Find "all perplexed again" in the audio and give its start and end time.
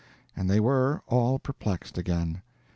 1.07-2.41